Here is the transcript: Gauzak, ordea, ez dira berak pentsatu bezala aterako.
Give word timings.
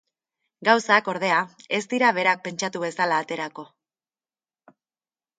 Gauzak, 0.67 1.09
ordea, 1.11 1.41
ez 1.77 1.81
dira 1.91 2.09
berak 2.17 2.41
pentsatu 2.47 2.81
bezala 2.85 3.19
aterako. 3.25 3.65